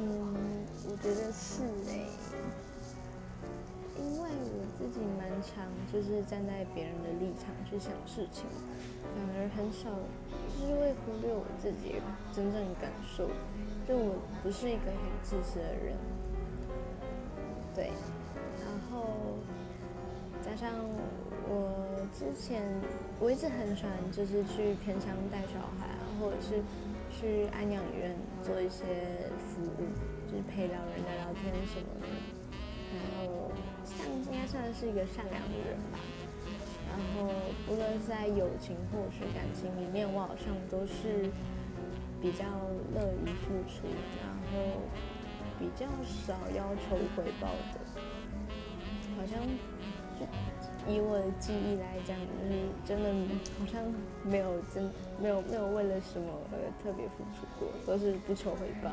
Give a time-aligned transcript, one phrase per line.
[0.00, 2.06] 嗯，我觉得是哎，
[3.98, 8.44] 因为我自己蛮常就是站在别人的立场去想事情，
[9.02, 9.90] 反而很少
[10.60, 12.00] 就是会忽略我自己
[12.32, 13.28] 真正感受。
[13.88, 15.96] 就我不是一个很自私的人，
[17.74, 17.90] 对，
[18.60, 19.38] 然后
[20.44, 20.70] 加上
[21.48, 22.62] 我之前
[23.18, 26.04] 我一直很喜欢就是去偏乡带小孩啊，
[26.40, 26.62] 是
[27.10, 28.84] 去安养院做一些
[29.38, 29.86] 服务，
[30.30, 32.06] 就是陪老人聊聊天什么的。
[32.92, 33.50] 然后
[33.84, 35.98] 像应该算是一个善良的人吧。
[36.88, 37.30] 然后
[37.68, 41.30] 无论在友情或者是感情里面，我好像都是。
[42.20, 42.44] 比较
[42.92, 43.86] 乐于付出，
[44.18, 44.82] 然后
[45.56, 47.78] 比较少要求回报的，
[49.16, 49.38] 好像
[50.88, 52.16] 以我的记忆来讲，
[52.48, 53.12] 你真的
[53.58, 53.82] 好像
[54.24, 58.90] 没有真没有没有为了什么而特别付出过，都是不求回报。